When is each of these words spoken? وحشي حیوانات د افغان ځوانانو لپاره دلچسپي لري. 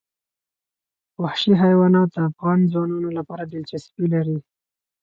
وحشي 1.21 1.53
حیوانات 1.63 2.07
د 2.11 2.17
افغان 2.29 2.59
ځوانانو 2.71 3.09
لپاره 3.17 3.43
دلچسپي 3.45 4.05
لري. 4.13 4.37